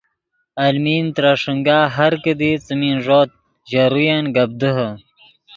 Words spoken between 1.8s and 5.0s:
ہر کیدی څیمن ݱوت ژے روین گپ دیہے